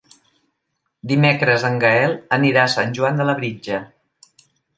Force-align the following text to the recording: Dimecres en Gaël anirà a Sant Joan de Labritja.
Dimecres 1.11 1.65
en 1.69 1.77
Gaël 1.83 2.15
anirà 2.39 2.63
a 2.65 2.73
Sant 2.77 2.97
Joan 3.01 3.21
de 3.23 3.29
Labritja. 3.29 3.85